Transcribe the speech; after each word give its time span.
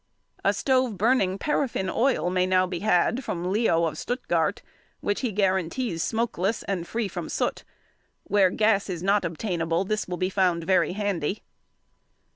]A 0.43 0.51
stove 0.51 0.97
burning 0.97 1.37
paraffin 1.37 1.87
oil 1.87 2.31
may 2.31 2.47
now 2.47 2.65
be 2.65 2.79
had 2.79 3.23
from 3.23 3.51
Leo 3.51 3.85
of 3.85 3.93
|121| 3.93 3.97
Stuttgart, 3.97 4.61
which 4.99 5.21
he 5.21 5.31
guarantees 5.31 6.01
smokeless 6.01 6.63
and 6.63 6.87
free 6.87 7.07
from 7.07 7.29
soot; 7.29 7.63
where 8.23 8.49
gas 8.49 8.89
is 8.89 9.03
not 9.03 9.23
obtainable, 9.23 9.85
this 9.85 10.07
will 10.07 10.17
be 10.17 10.31
found 10.31 10.63
very 10.63 10.93
handy. 10.93 11.43